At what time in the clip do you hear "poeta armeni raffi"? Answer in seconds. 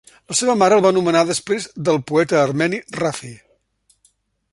2.13-3.31